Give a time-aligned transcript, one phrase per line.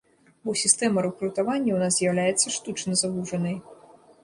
[0.47, 3.57] Бо сістэма рэкрутавання ў нас з'яўляецца штучна завужанай.